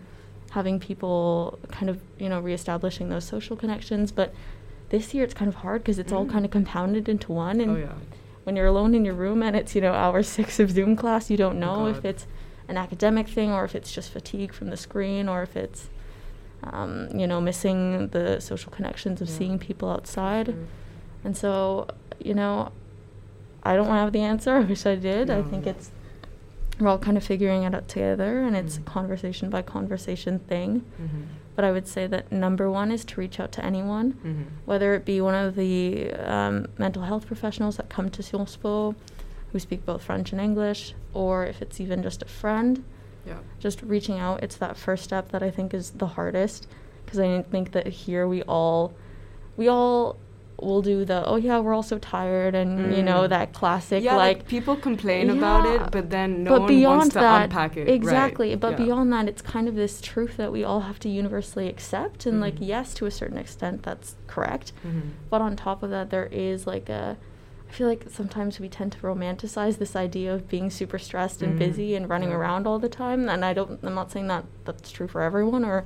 having 0.53 0.81
people 0.81 1.59
kind 1.71 1.91
of 1.91 2.00
you 2.19 2.26
know 2.31 2.41
reestablishing 2.41 3.11
those 3.11 3.25
social 3.25 3.55
connections 3.55 4.11
but 4.11 4.32
this 4.88 5.12
year 5.12 5.23
it's 5.23 5.35
kind 5.35 5.47
of 5.50 5.56
hard 5.56 5.82
because 5.82 5.99
it's 5.99 6.11
all 6.11 6.25
Mm. 6.25 6.31
kind 6.31 6.44
of 6.47 6.50
compounded 6.50 7.06
into 7.06 7.31
one 7.32 7.61
and 7.61 7.71
oh 7.73 7.76
yeah. 7.76 7.93
when 8.44 8.56
you're 8.56 8.64
alone 8.64 8.94
in 8.94 9.05
your 9.05 9.12
room 9.12 9.43
and 9.43 9.55
it's 9.55 9.75
you 9.75 9.82
know 9.82 9.93
hour 9.93 10.23
six 10.23 10.59
of 10.59 10.71
zoom 10.71 10.97
class 10.97 11.29
you 11.31 11.37
don't 11.37 11.62
Oh, 11.62 11.67
know 11.81 11.87
if 11.88 12.03
it's 12.03 12.26
an 12.69 12.76
academic 12.76 13.26
thing 13.29 13.50
or 13.53 13.65
if 13.65 13.75
it's 13.75 13.91
just 13.93 14.11
fatigue 14.11 14.53
from 14.53 14.69
the 14.70 14.76
screen 14.76 15.29
or 15.29 15.43
if 15.43 15.56
it's 15.56 15.88
um, 16.62 17.09
you 17.15 17.26
know 17.26 17.41
missing 17.41 18.09
the 18.09 18.41
social 18.41 18.70
connections 18.73 19.20
of 19.20 19.29
Yeah. 19.29 19.37
seeing 19.38 19.59
people 19.59 19.88
outside 19.91 20.47
Sure. 20.47 20.55
and 21.25 21.37
so 21.37 21.87
you 22.23 22.35
know 22.35 22.73
i 23.62 23.75
don't 23.76 23.87
have 23.88 24.12
the 24.12 24.20
answer 24.20 24.53
i 24.56 24.61
wish 24.61 24.85
i 24.87 24.97
did 24.97 25.31
i 25.31 25.37
No. 25.41 25.44
think 25.44 25.67
it's 25.67 25.91
we're 26.81 26.88
all 26.88 26.99
kind 26.99 27.17
of 27.17 27.25
figuring 27.25 27.62
it 27.65 27.75
out 27.75 27.88
together 27.88 28.43
and 28.43 28.56
it's 28.56 28.76
a 28.76 28.81
conversation 28.81 29.50
by 29.50 29.62
conversation 29.62 30.38
thing 30.41 30.85
Mhm. 31.00 31.26
but 31.56 31.64
I 31.64 31.73
would 31.73 31.88
say 31.88 32.06
that 32.06 32.31
number 32.31 32.71
one 32.71 32.93
is 32.93 33.05
to 33.06 33.19
reach 33.21 33.41
out 33.41 33.50
to 33.56 33.64
anyone, 33.64 34.12
Mhm. 34.25 34.44
whether 34.64 34.94
it 34.94 35.05
be 35.05 35.21
one 35.21 35.35
of 35.35 35.56
the 35.56 36.12
um, 36.14 36.67
mental 36.79 37.03
health 37.03 37.26
professionals 37.26 37.79
that 37.79 37.88
come 37.88 38.11
to 38.11 38.23
Sciences 38.23 38.55
Po 38.62 38.94
who 39.53 39.59
speak 39.59 39.85
both 39.87 40.03
French 40.03 40.33
and 40.33 40.41
English, 40.41 40.95
or 41.15 41.45
if 41.47 41.62
it's 41.62 41.81
even 41.81 42.03
just 42.03 42.23
a 42.23 42.27
friend, 42.27 42.85
Yeah. 43.27 43.39
just 43.59 43.83
reaching 43.83 44.19
out. 44.19 44.43
It's 44.43 44.56
that 44.56 44.77
first 44.77 45.05
step 45.05 45.31
that 45.31 45.43
I 45.43 45.50
think 45.50 45.73
is 45.75 45.91
the 45.91 46.06
hardest 46.09 46.67
because 47.05 47.19
I 47.19 47.43
think 47.43 47.73
that 47.73 47.87
here 47.87 48.26
we 48.28 48.43
all, 48.43 48.93
we 49.57 49.69
all 49.69 50.17
will 50.61 50.83
do 50.83 51.05
the 51.05 51.25
oh 51.25 51.37
yeah 51.37 51.61
we're 51.61 51.73
all 51.73 51.85
so 51.85 51.99
tired 51.99 52.52
and 52.52 52.93
you 52.97 53.00
know 53.00 53.21
Mm. 53.23 53.28
that 53.28 53.52
classic 53.52 54.02
yeah, 54.02 54.17
like 54.17 54.49
people 54.49 54.75
complain 54.75 55.31
about 55.31 55.64
it, 55.64 55.93
but 55.93 56.11
then 56.11 56.43
no 56.43 56.50
but 56.50 56.61
one 56.62 56.69
beyond 56.69 56.99
wants 56.99 57.12
to 57.14 57.21
that, 57.21 57.45
unpack 57.45 57.76
it. 57.76 57.83
right. 57.87 57.88
Exactly. 57.95 58.57
But 58.57 58.73
Yeah. 58.73 58.85
beyond 58.85 59.12
that, 59.12 59.28
it's 59.28 59.40
kind 59.40 59.69
of 59.69 59.76
this 59.76 60.00
truth 60.00 60.37
that 60.37 60.50
we 60.50 60.64
all 60.64 60.81
have 60.81 60.99
to 61.00 61.09
universally 61.09 61.69
accept. 61.69 62.26
And, 62.26 62.40
like, 62.40 62.57
Mhm. 62.57 62.67
yes, 62.67 62.93
to 62.95 63.07
a 63.07 63.11
certain 63.12 63.38
extent, 63.38 63.85
that's 63.85 64.17
correct. 64.26 64.73
Mhm. 64.85 65.11
But 65.31 65.40
on 65.43 65.55
top 65.55 65.85
of 65.85 65.90
that, 65.90 66.11
there 66.11 66.26
is 66.33 66.67
like 66.67 66.88
a. 66.88 67.17
I 67.69 67.73
feel 67.73 67.87
like 67.87 68.07
sometimes 68.11 68.59
we 68.59 68.69
tend 68.69 68.93
to 68.93 68.99
romanticize 68.99 69.79
this 69.79 69.95
idea 69.95 70.35
of 70.35 70.49
being 70.49 70.71
super 70.71 70.99
stressed 70.99 71.43
and 71.43 71.55
Mhm. 71.55 71.59
busy 71.59 71.95
and 71.95 72.09
running 72.09 72.31
Yeah. 72.31 72.37
around 72.37 72.67
all 72.67 72.79
the 72.79 72.89
time. 72.89 73.29
And 73.29 73.45
I 73.45 73.53
don't. 73.53 73.79
I'm 73.83 73.95
not 73.95 74.11
saying 74.11 74.27
that 74.29 74.45
that's 74.65 74.91
true 74.91 75.07
for 75.07 75.21
everyone 75.21 75.65
or 75.65 75.85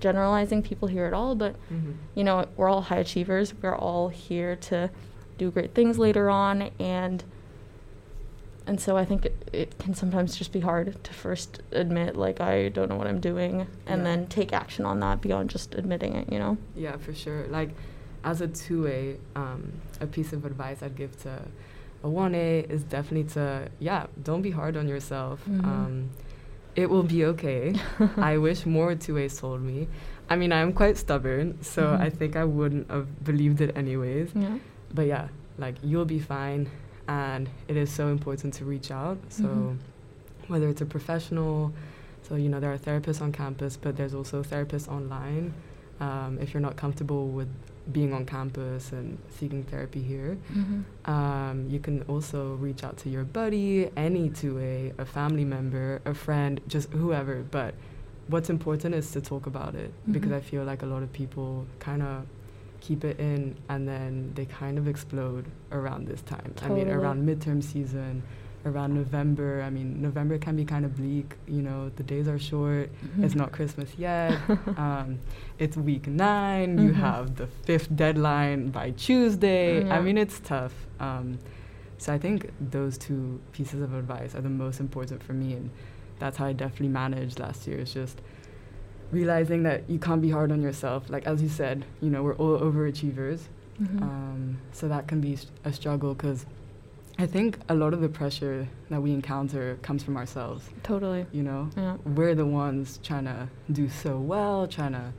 generalizing 0.00 0.62
people 0.62 0.88
here 0.88 1.04
at 1.04 1.12
all. 1.12 1.34
But 1.34 1.54
Mhm. 1.70 1.94
you 2.14 2.24
know, 2.24 2.46
we're 2.56 2.68
all 2.68 2.82
high 2.82 2.96
achievers. 2.98 3.52
We're 3.62 3.76
all 3.76 4.08
here 4.08 4.56
to 4.56 4.90
do 5.36 5.50
great 5.50 5.74
things 5.74 5.98
later 5.98 6.30
on, 6.30 6.70
and 6.80 7.24
and 8.66 8.78
so 8.80 8.98
I 8.98 9.04
think 9.06 9.24
it, 9.24 9.48
it 9.52 9.78
can 9.78 9.94
sometimes 9.94 10.36
just 10.36 10.52
be 10.52 10.60
hard 10.60 11.02
to 11.02 11.14
first 11.14 11.62
admit 11.72 12.16
like 12.16 12.38
I 12.40 12.68
don't 12.68 12.88
know 12.90 12.96
what 12.96 13.06
I'm 13.06 13.20
doing, 13.20 13.66
and 13.86 14.00
Yeah. 14.00 14.04
then 14.04 14.26
take 14.26 14.52
action 14.52 14.84
on 14.86 15.00
that 15.00 15.20
beyond 15.20 15.50
just 15.50 15.74
admitting 15.74 16.14
it. 16.16 16.30
You 16.32 16.38
know. 16.38 16.56
Yeah, 16.74 16.96
for 16.96 17.12
sure. 17.14 17.46
Like, 17.48 17.70
as 18.24 18.40
a 18.40 18.48
2A, 18.48 19.16
um, 19.36 19.72
a 20.00 20.06
piece 20.06 20.32
of 20.32 20.44
advice 20.44 20.82
I'd 20.82 20.96
give 20.96 21.16
to 21.22 21.40
a 22.02 22.08
1A 22.08 22.70
is 22.70 22.82
definitely 22.84 23.28
to, 23.34 23.68
yeah, 23.80 24.06
don't 24.22 24.42
be 24.42 24.50
hard 24.50 24.76
on 24.76 24.86
yourself. 24.88 25.44
Mhm. 25.48 25.64
Um, 25.64 26.10
it 26.76 26.88
will 26.88 27.02
be 27.02 27.24
okay. 27.26 27.74
I 28.16 28.38
wish 28.38 28.66
more 28.66 28.94
2As 28.94 29.38
told 29.40 29.62
me. 29.62 29.88
I 30.30 30.36
mean, 30.36 30.52
I'm 30.52 30.72
quite 30.72 30.96
stubborn, 30.98 31.58
so 31.62 31.82
Mhm. 31.82 32.00
I 32.00 32.10
think 32.10 32.36
I 32.36 32.44
wouldn't 32.44 32.90
have 32.90 33.24
believed 33.24 33.60
it 33.60 33.76
anyways. 33.76 34.30
Yeah. 34.34 34.58
But 34.94 35.06
yeah, 35.06 35.28
like, 35.58 35.76
you'll 35.82 36.04
be 36.04 36.20
fine. 36.20 36.68
And 37.08 37.48
it 37.68 37.76
is 37.76 37.90
so 37.90 38.08
important 38.08 38.52
to 38.54 38.64
reach 38.64 38.90
out. 38.90 39.18
So, 39.30 39.44
Mhm. 39.48 39.76
whether 40.48 40.68
it's 40.68 40.82
a 40.82 40.86
professional, 40.86 41.72
so, 42.22 42.36
you 42.36 42.48
know, 42.50 42.60
there 42.60 42.72
are 42.72 42.78
therapists 42.78 43.22
on 43.22 43.32
campus, 43.32 43.76
but 43.76 43.96
there's 43.96 44.14
also 44.14 44.42
therapists 44.42 44.86
online. 44.88 45.54
Um, 46.00 46.38
if 46.40 46.54
you're 46.54 46.60
not 46.60 46.76
comfortable 46.76 47.28
with 47.28 47.48
being 47.92 48.12
on 48.12 48.24
campus 48.26 48.92
and 48.92 49.18
seeking 49.38 49.62
therapy 49.64 50.02
here, 50.02 50.36
Mm-hmm. 50.54 51.10
um, 51.10 51.66
you 51.68 51.80
can 51.80 52.02
also 52.02 52.54
reach 52.56 52.84
out 52.84 52.96
to 52.98 53.08
your 53.08 53.24
buddy, 53.24 53.90
any 53.96 54.30
2A, 54.30 54.98
a 54.98 55.04
family 55.04 55.44
member, 55.44 56.00
a 56.04 56.14
friend, 56.14 56.60
just 56.68 56.90
whoever. 56.90 57.44
But 57.50 57.74
what's 58.28 58.50
important 58.50 58.94
is 58.94 59.10
to 59.12 59.20
talk 59.20 59.46
about 59.46 59.74
it 59.74 59.90
because 60.12 60.30
Mhm. 60.30 60.36
I 60.36 60.40
feel 60.40 60.64
like 60.64 60.82
a 60.82 60.86
lot 60.86 61.02
of 61.02 61.12
people 61.12 61.66
kind 61.80 62.02
of 62.02 62.26
keep 62.80 63.04
it 63.04 63.18
in 63.18 63.56
and 63.68 63.88
then 63.88 64.32
they 64.36 64.44
kind 64.44 64.78
of 64.78 64.86
explode 64.86 65.46
around 65.72 66.06
this 66.06 66.22
time. 66.22 66.52
I 66.62 66.68
mean, 66.68 66.88
around 66.88 67.26
midterm 67.26 67.62
season, 67.62 68.22
around 68.68 68.94
November. 68.94 69.62
I 69.66 69.70
mean, 69.70 70.00
November 70.02 70.38
can 70.38 70.54
be 70.56 70.64
kind 70.64 70.84
of 70.84 70.96
bleak. 70.96 71.34
You 71.46 71.62
know, 71.62 71.90
the 71.96 72.02
days 72.02 72.28
are 72.28 72.38
short. 72.38 72.90
It's 73.20 73.34
Mhm. 73.34 73.38
not 73.42 73.52
Christmas 73.52 73.90
yet. 73.98 74.38
um, 74.76 75.18
it's 75.58 75.76
week 75.76 76.06
9 76.06 76.78
You 76.78 76.90
Mhm. 76.90 76.94
have 76.94 77.36
the 77.36 77.46
fifth 77.46 77.94
deadline 77.94 78.70
by 78.70 78.90
Tuesday. 78.92 79.84
Yeah. 79.84 79.96
I 79.96 80.02
mean, 80.02 80.16
it's 80.18 80.38
tough. 80.40 80.74
Um, 81.00 81.38
so 81.98 82.12
I 82.12 82.18
think 82.18 82.50
those 82.60 82.96
two 82.98 83.40
pieces 83.52 83.80
of 83.82 83.92
advice 83.94 84.34
are 84.36 84.40
the 84.42 84.48
most 84.64 84.78
important 84.80 85.22
for 85.22 85.32
me, 85.32 85.54
and 85.54 85.70
that's 86.20 86.36
how 86.36 86.46
I 86.46 86.52
definitely 86.52 86.88
managed 86.88 87.38
last 87.40 87.66
year. 87.66 87.78
It's 87.78 87.92
just 87.92 88.20
realizing 89.10 89.62
that 89.62 89.88
you 89.88 89.98
can't 89.98 90.20
be 90.22 90.30
hard 90.30 90.52
on 90.52 90.60
yourself. 90.62 91.08
Like 91.08 91.26
as 91.26 91.42
you 91.42 91.48
said, 91.48 91.84
you 92.00 92.10
know, 92.10 92.22
we're 92.22 92.34
all 92.36 92.58
overachievers, 92.60 93.40
Mhm. 93.82 94.02
um, 94.02 94.58
so 94.72 94.86
that 94.88 95.08
can 95.08 95.20
be 95.20 95.38
a 95.64 95.72
struggle 95.72 96.14
because 96.14 96.44
I 97.20 97.26
think 97.26 97.58
a 97.68 97.74
lot 97.74 97.92
of 97.94 98.00
the 98.00 98.08
pressure 98.08 98.68
that 98.90 99.02
we 99.02 99.12
encounter 99.12 99.76
comes 99.82 100.04
from 100.04 100.16
ourselves. 100.16 100.68
totally. 100.84 101.26
You 101.32 101.42
know, 101.42 101.68
Yeah. 101.76 101.96
we're 102.04 102.34
the 102.36 102.46
ones 102.46 103.00
trying 103.02 103.24
to 103.24 103.48
do 103.72 103.88
so 103.88 104.18
well, 104.20 104.68
trying 104.68 104.92
to, 104.92 105.12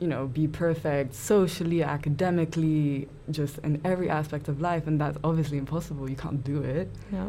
you 0.00 0.08
know, 0.08 0.26
be 0.26 0.48
perfect 0.48 1.14
socially, 1.14 1.82
academically, 1.84 3.08
just 3.30 3.58
in 3.58 3.80
every 3.84 4.10
aspect 4.10 4.48
of 4.48 4.60
life, 4.60 4.86
and 4.88 5.00
that's 5.00 5.16
obviously 5.22 5.58
impossible. 5.58 6.10
You 6.10 6.16
can't 6.16 6.42
do 6.42 6.60
it. 6.62 6.90
Yeah. 7.12 7.28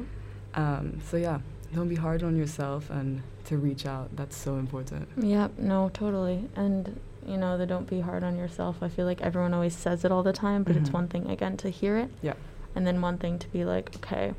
Um, 0.56 1.00
so 1.08 1.18
yeah, 1.18 1.40
don't 1.76 1.88
be 1.88 1.96
hard 1.96 2.24
on 2.24 2.36
yourself, 2.36 2.90
and 2.90 3.22
to 3.46 3.58
reach 3.58 3.86
out. 3.86 4.16
That's 4.16 4.36
so 4.36 4.56
important. 4.56 5.08
Yep, 5.18 5.60
no, 5.60 5.90
totally. 5.94 6.50
And 6.56 7.00
you 7.28 7.38
know, 7.38 7.58
the 7.58 7.66
don't 7.66 7.88
be 7.90 8.02
hard 8.02 8.24
on 8.24 8.38
yourself. 8.38 8.78
I 8.82 8.90
feel 8.90 9.06
like 9.06 9.22
everyone 9.22 9.54
always 9.54 9.76
says 9.76 10.04
it 10.04 10.12
all 10.12 10.24
the 10.24 10.34
time, 10.34 10.64
but 10.64 10.76
it's 10.76 10.90
Mhm. 10.90 10.94
one 10.94 11.08
thing 11.08 11.30
again 11.30 11.56
to 11.58 11.70
hear 11.70 11.96
it. 11.98 12.10
Yeah. 12.22 12.34
And 12.76 12.86
then 12.88 13.02
one 13.02 13.18
thing 13.18 13.38
to 13.40 13.48
be 13.50 13.66
like, 13.66 13.96
okay, 13.98 14.34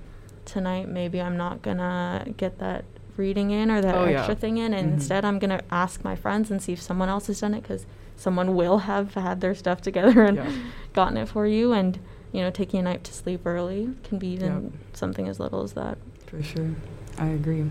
tonight 0.45 0.89
maybe 0.89 1.21
I'm 1.21 1.37
not 1.37 1.63
gonna 1.63 2.27
get 2.37 2.59
that 2.59 2.85
reading 3.17 3.51
in 3.51 3.71
or 3.71 3.81
that 3.81 3.95
Oh, 3.95 4.07
yeah. 4.07 4.19
extra 4.19 4.35
thing 4.35 4.59
in, 4.59 4.75
and 4.75 4.89
Mhm. 4.91 4.93
instead 4.95 5.25
I'm 5.25 5.39
gonna 5.39 5.61
ask 5.71 6.03
my 6.05 6.17
friends 6.17 6.51
and 6.51 6.61
see 6.61 6.73
if 6.73 6.83
someone 6.83 7.09
else 7.09 7.29
has 7.29 7.41
done 7.41 7.55
it 7.55 7.63
because 7.63 7.87
someone 8.17 8.55
will 8.57 8.79
have 8.79 9.15
had 9.15 9.41
their 9.41 9.55
stuff 9.55 9.81
together 9.83 10.23
and 10.25 10.37
Yeah. 10.37 10.51
gotten 10.95 11.17
it 11.17 11.29
for 11.29 11.47
you. 11.47 11.73
And 11.73 11.99
you 12.33 12.41
know, 12.41 12.51
taking 12.51 12.81
a 12.81 12.83
night 12.83 13.05
to 13.05 13.13
sleep 13.13 13.43
early 13.47 13.91
can 14.03 14.19
be 14.19 14.27
even 14.29 14.65
Yep. 14.65 14.73
something 14.95 15.29
as 15.29 15.39
little 15.39 15.63
as 15.63 15.75
that. 15.75 15.97
For 16.27 16.43
sure, 16.43 16.71
I 17.19 17.27
agree. 17.29 17.71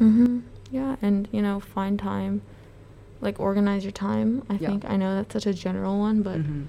Mm-hmm. 0.00 0.40
Yeah, 0.72 0.96
and 1.02 1.28
you 1.30 1.42
know, 1.42 1.60
find 1.60 1.98
time, 1.98 2.42
like 3.20 3.38
organize 3.38 3.84
your 3.84 3.92
time. 3.92 4.42
I 4.50 4.54
Yeah. 4.54 4.68
think 4.68 4.84
I 4.88 4.96
know 4.96 5.14
that's 5.16 5.32
such 5.32 5.46
a 5.46 5.54
general 5.54 5.98
one, 6.00 6.22
but 6.22 6.38
Mhm. 6.40 6.66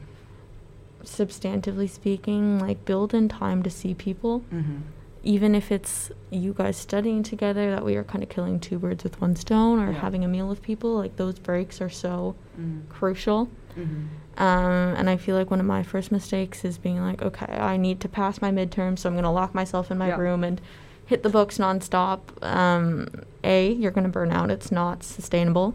Substantively 1.04 1.90
speaking, 1.90 2.60
like 2.60 2.86
build 2.86 3.14
in 3.14 3.28
time 3.30 3.64
to 3.64 3.70
see 3.70 3.94
people, 3.94 4.44
Mhm. 4.54 4.82
even 5.24 5.54
if 5.56 5.72
it's 5.72 6.12
you 6.30 6.54
guys 6.54 6.78
studying 6.78 7.24
together. 7.24 7.70
That 7.72 7.86
way, 7.86 7.94
you're 7.94 8.04
kind 8.04 8.24
of 8.24 8.30
killing 8.30 8.60
two 8.60 8.80
birds 8.80 9.04
with 9.04 9.20
one 9.22 9.36
stone, 9.36 9.80
or 9.80 9.92
Yeah. 9.92 10.00
having 10.00 10.24
a 10.24 10.28
meal 10.28 10.48
with 10.48 10.62
people. 10.62 10.96
Like 10.96 11.16
those 11.18 11.38
breaks 11.40 11.82
are 11.82 11.90
so 11.90 12.36
Mhm. 12.60 12.88
crucial. 12.90 13.50
Mhm. 13.78 14.08
Um, 14.38 14.96
and 14.98 15.10
I 15.10 15.18
feel 15.18 15.36
like 15.36 15.52
one 15.52 15.60
of 15.60 15.66
my 15.66 15.84
first 15.84 16.12
mistakes 16.12 16.64
is 16.66 16.78
being 16.78 17.00
like, 17.02 17.22
okay, 17.22 17.46
I 17.60 17.78
need 17.78 18.00
to 18.02 18.10
pass 18.10 18.42
my 18.42 18.52
midterm, 18.52 18.98
so 18.98 19.10
I'm 19.10 19.16
gonna 19.16 19.32
lock 19.32 19.54
myself 19.54 19.92
in 19.92 19.98
my 19.98 20.08
Yeah. 20.08 20.18
room 20.18 20.44
and 20.44 20.60
hit 21.06 21.24
the 21.24 21.30
books 21.30 21.58
nonstop. 21.58 22.20
Um, 22.42 23.08
a, 23.44 23.72
you're 23.74 23.92
gonna 23.92 24.08
burn 24.10 24.32
out. 24.32 24.50
It's 24.50 24.72
not 24.72 25.04
sustainable. 25.04 25.74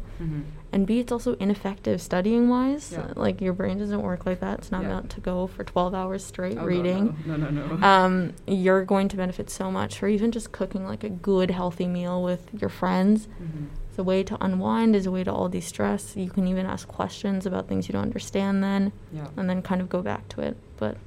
And 0.77 0.87
B, 0.87 0.99
it's 1.01 1.11
also 1.11 1.37
ineffective 1.37 2.03
studying 2.03 2.51
wise. 2.51 2.93
Yeah. 2.93 3.07
Like 3.17 3.41
your 3.41 3.55
brain 3.55 3.79
doesn't 3.79 4.03
work 4.03 4.27
like 4.27 4.41
that. 4.41 4.59
It's 4.59 4.71
not 4.71 4.83
Yeah. 4.83 4.89
meant 4.89 5.09
to 5.13 5.23
go 5.23 5.47
for 5.47 5.65
12 5.65 5.95
hours 5.95 6.23
straight 6.23 6.59
Oh, 6.59 6.67
reading. 6.67 7.17
No, 7.25 7.35
no, 7.37 7.49
no. 7.49 7.67
no. 7.77 7.83
Um, 7.87 8.35
you're 8.47 8.85
going 8.85 9.09
to 9.09 9.17
benefit 9.17 9.49
so 9.49 9.71
much 9.71 9.99
for 9.99 10.07
even 10.07 10.33
just 10.33 10.53
cooking 10.53 10.85
like 10.85 11.03
a 11.03 11.09
good, 11.09 11.51
healthy 11.51 11.87
meal 11.87 12.23
with 12.23 12.51
your 12.61 12.69
friends. 12.69 13.27
Mhm. 13.43 13.69
It's 13.89 13.99
a 13.99 14.05
way 14.05 14.23
to 14.25 14.37
unwind, 14.45 14.95
is 14.95 15.07
a 15.07 15.11
way 15.11 15.25
to 15.25 15.33
all 15.33 15.49
de-stress. 15.49 16.15
You 16.15 16.29
can 16.29 16.47
even 16.47 16.67
ask 16.67 16.87
questions 16.87 17.47
about 17.47 17.69
things 17.69 17.89
you 17.89 17.95
don't 17.95 18.03
understand 18.03 18.63
then, 18.63 18.93
Yeah. 19.15 19.29
and 19.35 19.49
then 19.49 19.63
kind 19.63 19.81
of 19.81 19.89
go 19.89 20.03
back 20.03 20.29
to 20.29 20.43
it. 20.43 20.59
But 20.77 20.99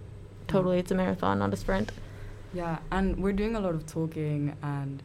totally, 0.47 0.79
it's 0.79 0.89
a 0.89 0.95
marathon, 0.95 1.37
not 1.37 1.53
a 1.53 1.57
sprint. 1.57 1.91
Yeah, 2.55 2.79
and 2.91 3.17
we're 3.21 3.33
doing 3.33 3.55
a 3.55 3.59
lot 3.59 3.75
of 3.75 3.85
talking, 3.85 4.53
and 4.63 5.03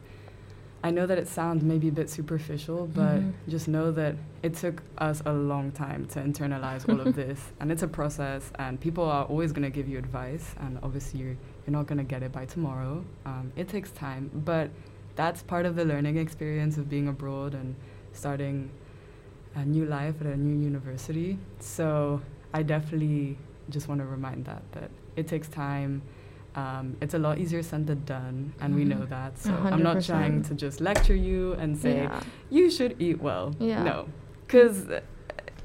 I 0.85 0.91
know 0.91 1.07
that 1.07 1.17
it 1.17 1.27
sounds 1.27 1.63
maybe 1.63 1.87
a 1.87 1.91
bit 1.91 2.11
superficial, 2.11 2.85
but 2.85 3.19
Mhm. 3.19 3.33
just 3.47 3.67
know 3.67 3.91
that 3.93 4.15
it 4.43 4.53
took 4.53 4.83
us 4.99 5.19
a 5.25 5.33
long 5.33 5.71
time 5.71 6.05
to 6.13 6.19
internalize 6.21 6.87
all 6.87 7.01
of 7.01 7.15
this, 7.21 7.39
and 7.59 7.71
it's 7.71 7.81
a 7.81 7.87
process, 7.87 8.51
and 8.59 8.79
people 8.79 9.03
are 9.03 9.25
always 9.25 9.51
going 9.51 9.63
to 9.63 9.71
give 9.71 9.87
you 9.89 9.97
advice, 9.97 10.53
and 10.59 10.77
obviously 10.83 11.21
you're, 11.21 11.37
you're 11.65 11.71
not 11.79 11.87
going 11.87 11.97
to 11.97 12.03
get 12.03 12.21
it 12.21 12.31
by 12.31 12.45
tomorrow. 12.45 13.03
Um, 13.25 13.51
it 13.55 13.67
takes 13.67 13.89
time, 13.93 14.29
but 14.45 14.69
that's 15.15 15.41
part 15.41 15.65
of 15.65 15.75
the 15.75 15.85
learning 15.85 16.17
experience 16.17 16.77
of 16.77 16.87
being 16.87 17.07
abroad 17.07 17.55
and 17.55 17.73
starting 18.13 18.69
a 19.55 19.65
new 19.65 19.85
life 19.85 20.21
at 20.21 20.27
a 20.27 20.37
new 20.37 20.63
university. 20.63 21.39
So 21.59 22.21
I 22.53 22.61
definitely 22.61 23.39
just 23.71 23.87
want 23.87 24.01
to 24.01 24.05
remind 24.05 24.45
that 24.45 24.61
that 24.73 24.91
it 25.15 25.27
takes 25.27 25.47
time. 25.47 26.03
Um, 26.55 26.95
it's 27.01 27.13
a 27.13 27.19
lot 27.19 27.37
easier 27.37 27.61
said 27.61 27.85
than 27.87 28.03
done, 28.05 28.53
and 28.61 28.75
we 28.75 28.85
know 28.85 28.97
Mhm. 29.03 29.09
that. 29.09 29.37
So 29.37 29.51
A 29.53 29.71
I'm 29.71 29.83
not 29.83 30.01
trying 30.03 30.41
to 30.43 30.53
just 30.53 30.79
lecture 30.79 31.15
you 31.15 31.53
and 31.53 31.77
say 31.77 32.03
yeah. 32.03 32.21
you 32.49 32.69
should 32.71 32.95
eat 32.99 33.21
well. 33.21 33.53
Yeah. 33.59 33.83
No, 33.83 34.05
because 34.47 34.87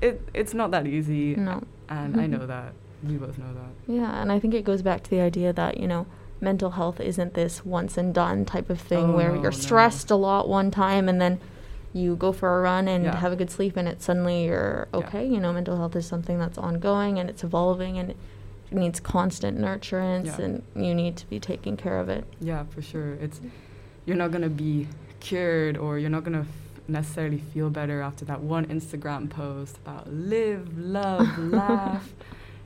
it 0.01 0.21
it's 0.35 0.53
not 0.55 0.71
that 0.73 0.87
easy. 0.87 1.37
No. 1.37 1.63
And 1.89 2.21
I 2.21 2.27
know 2.27 2.45
that. 2.47 2.73
We 3.07 3.15
both 3.17 3.39
know 3.39 3.53
that. 3.55 3.73
Yeah, 3.93 4.21
and 4.21 4.31
I 4.33 4.39
think 4.41 4.53
it 4.55 4.65
goes 4.65 4.83
back 4.83 5.03
to 5.05 5.11
the 5.11 5.21
idea 5.21 5.53
that, 5.53 5.79
you 5.79 5.87
know, 5.89 6.07
mental 6.41 6.71
health 6.73 7.01
isn't 7.01 7.35
this 7.35 7.65
once 7.65 7.97
and 7.97 8.13
done 8.15 8.45
type 8.45 8.69
of 8.71 8.81
thing 8.81 9.11
Oh, 9.11 9.17
where 9.17 9.29
no, 9.33 9.35
you're 9.43 9.51
no. 9.53 9.65
stressed 9.67 10.11
a 10.11 10.17
lot 10.17 10.49
one 10.49 10.71
time 10.71 11.09
and 11.09 11.21
then 11.21 11.39
you 11.93 12.15
go 12.17 12.31
for 12.33 12.59
a 12.59 12.63
run 12.63 12.87
and 12.89 13.05
Yeah. 13.05 13.17
have 13.17 13.33
a 13.33 13.37
good 13.37 13.51
sleep 13.51 13.77
and 13.77 13.89
it 13.89 14.03
suddenly 14.03 14.45
you're 14.45 14.87
Yeah. 14.93 14.99
okay. 15.01 15.25
You 15.27 15.41
know, 15.41 15.53
mental 15.53 15.77
health 15.77 15.97
is 15.97 16.07
something 16.07 16.39
that's 16.39 16.59
ongoing 16.59 17.19
and 17.19 17.29
it's 17.31 17.43
evolving 17.43 17.99
and 17.99 18.15
needs 18.73 19.00
constant 19.00 19.59
nurturance 19.59 20.39
Yeah. 20.39 20.45
and 20.45 20.62
you 20.75 20.95
need 20.95 21.17
to 21.17 21.27
be 21.29 21.41
taking 21.41 21.77
care 21.77 21.99
of 21.99 22.09
it. 22.09 22.25
Yeah, 22.41 22.65
for 22.65 22.83
sure. 22.83 23.15
It's 23.15 23.41
you're 24.07 24.17
not 24.17 24.31
gonna 24.31 24.49
be 24.50 24.89
cured, 25.21 25.77
or 25.77 25.99
you're 25.99 26.11
not 26.11 26.25
gonna 26.25 26.41
f- 26.41 26.81
necessarily 26.89 27.39
feel 27.39 27.71
better 27.71 28.00
after 28.00 28.25
that 28.25 28.41
one 28.43 28.65
Instagram 28.67 29.29
post 29.31 29.77
about 29.79 30.12
live, 30.12 30.77
love, 30.79 31.39
laugh. 31.61 32.12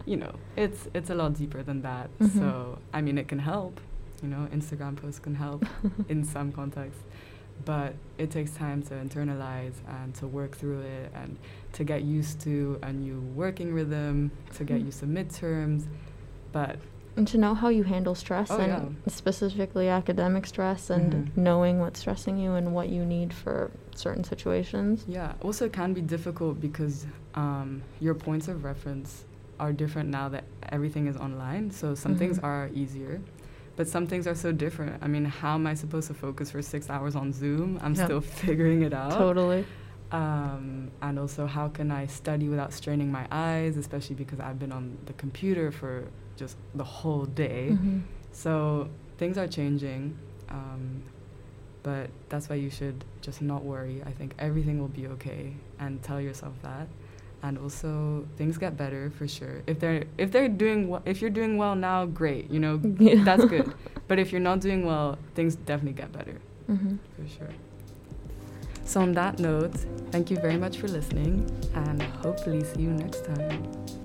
You 0.07 0.17
know, 0.19 0.33
it's 0.57 0.89
it's 0.95 1.11
a 1.11 1.15
lot 1.15 1.35
deeper 1.35 1.63
than 1.63 1.83
that. 1.83 2.11
Mhm. 2.19 2.39
So 2.39 2.79
I 2.93 3.01
mean, 3.01 3.19
it 3.19 3.29
can 3.29 3.39
help. 3.41 3.81
You 4.23 4.29
know, 4.29 4.49
Instagram 4.55 4.97
posts 4.97 5.19
can 5.21 5.35
help 5.35 5.67
in 6.09 6.25
some 6.25 6.53
contexts, 6.53 7.03
but 7.65 7.95
it 8.19 8.31
takes 8.31 8.53
time 8.53 8.83
to 8.85 8.95
internalize 8.95 9.75
and 9.89 10.15
to 10.17 10.27
work 10.27 10.57
through 10.57 10.81
it 10.81 11.13
and 11.15 11.37
to 11.73 11.85
get 11.85 12.03
used 12.03 12.41
to 12.43 12.79
a 12.83 12.93
new 12.93 13.21
working 13.35 13.73
rhythm, 13.73 14.31
to 14.55 14.65
get 14.65 14.81
Mhm. 14.81 14.87
used 14.87 15.01
to 15.01 15.07
midterms. 15.07 15.87
But 16.53 16.77
And 17.17 17.29
to 17.29 17.39
know 17.39 17.55
how 17.55 17.69
you 17.69 17.85
handle 17.85 18.17
stress 18.17 18.51
Oh, 18.51 18.59
and 18.59 18.73
yeah. 18.73 19.11
specifically 19.11 19.89
academic 19.89 20.47
stress 20.47 20.91
and 20.91 21.13
Mhm. 21.13 21.37
knowing 21.37 21.79
what's 21.79 22.01
stressing 22.01 22.39
you 22.39 22.55
and 22.55 22.75
what 22.75 22.89
you 22.89 23.05
need 23.05 23.33
for 23.33 23.71
certain 23.95 24.25
situations. 24.25 25.05
Yeah, 25.07 25.35
also 25.41 25.67
it 25.67 25.73
can 25.73 25.93
be 25.93 26.01
difficult 26.01 26.61
because 26.61 27.07
um, 27.37 27.83
your 28.01 28.15
points 28.15 28.49
of 28.49 28.65
reference 28.65 29.25
are 29.61 29.73
different 29.73 30.09
now 30.11 30.29
that 30.29 30.43
everything 30.71 31.07
is 31.07 31.17
online. 31.17 31.71
So 31.71 31.95
some 31.95 32.17
things 32.17 32.39
Mhm. 32.39 32.45
are 32.45 32.69
easier, 32.75 33.21
but 33.77 33.89
some 33.89 34.07
things 34.07 34.27
are 34.27 34.35
so 34.35 34.53
different. 34.53 35.03
I 35.03 35.09
mean, 35.09 35.25
how 35.25 35.55
am 35.55 35.67
I 35.67 35.75
supposed 35.75 36.09
to 36.09 36.15
focus 36.15 36.51
for 36.51 36.63
six 36.63 36.89
hours 36.91 37.17
on 37.17 37.33
Zoom? 37.33 37.79
I'm 37.83 37.95
still 37.95 38.21
figuring 38.45 38.83
it 38.83 38.93
out. 38.93 39.13
Totally. 39.13 39.65
Um, 40.13 40.91
and 41.03 41.19
also, 41.19 41.47
how 41.47 41.69
can 41.69 41.91
I 41.91 42.07
study 42.07 42.49
without 42.49 42.73
straining 42.73 43.11
my 43.11 43.27
eyes, 43.33 43.77
especially 43.77 44.15
because 44.15 44.39
I've 44.39 44.59
been 44.59 44.71
on 44.73 44.97
the 45.07 45.13
computer 45.15 45.73
for 45.73 46.05
just 46.37 46.57
the 46.75 46.85
whole 46.85 47.25
day. 47.25 47.71
Mhm. 47.73 48.03
So 48.33 48.89
things 49.19 49.39
are 49.39 49.47
changing, 49.49 50.17
um, 50.49 51.03
but 51.83 52.11
that's 52.29 52.49
why 52.49 52.57
you 52.57 52.71
should 52.71 53.05
just 53.23 53.41
not 53.43 53.65
worry. 53.65 54.03
I 54.05 54.11
think 54.11 54.35
everything 54.39 54.79
will 54.81 54.89
be 54.89 55.07
okay, 55.09 55.55
and 55.79 56.03
tell 56.03 56.21
yourself 56.21 56.55
that. 56.63 56.89
And 57.45 57.59
also, 57.59 58.27
things 58.39 58.57
get 58.57 58.75
better 58.79 59.11
for 59.11 59.29
sure. 59.29 59.61
If 59.67 59.79
they're 59.79 60.05
if 60.17 60.33
they're 60.33 60.49
doing 60.49 60.89
well, 60.89 61.03
if 61.05 61.21
you're 61.21 61.29
doing 61.41 61.59
well 61.59 61.75
now, 61.77 62.07
great. 62.07 62.51
You 62.51 62.59
know, 62.59 62.81
Yeah. 62.99 63.23
that's 63.23 63.45
good. 63.45 63.69
But 64.09 64.19
if 64.19 64.33
you're 64.33 64.41
not 64.51 64.61
doing 64.61 64.85
well, 64.87 65.19
things 65.35 65.55
definitely 65.57 65.97
get 66.03 66.11
better 66.13 66.37
Mhm. 66.71 66.99
for 67.17 67.25
sure. 67.37 67.53
So 68.85 69.01
on 69.01 69.13
that 69.13 69.39
note, 69.39 69.75
thank 70.13 70.31
you 70.31 70.37
very 70.39 70.57
much 70.65 70.77
for 70.81 70.89
listening, 70.89 71.45
and 71.75 72.01
hopefully 72.25 72.65
see 72.65 72.83
you 72.83 72.91
next 73.05 73.25
time. 73.25 74.04